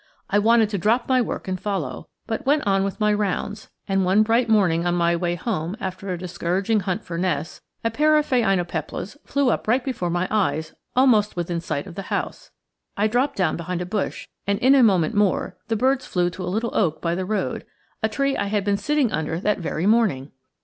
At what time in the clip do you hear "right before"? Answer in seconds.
9.67-10.09